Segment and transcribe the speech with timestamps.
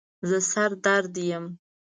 [0.29, 1.45] زه سر درد یم